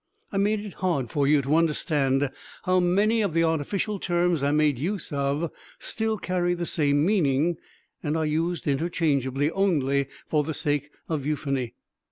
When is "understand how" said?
1.55-2.79